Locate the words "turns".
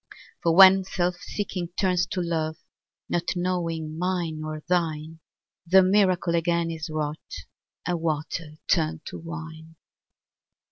1.79-2.07